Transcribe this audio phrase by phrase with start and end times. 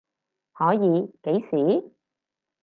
[0.53, 1.91] 可以，幾時？